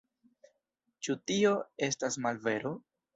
[1.07, 1.51] Ĉu tio
[1.89, 2.73] estas malvero?